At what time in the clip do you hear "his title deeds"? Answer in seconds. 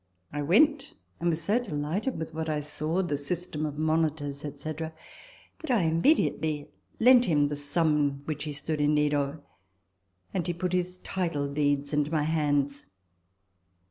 10.73-11.93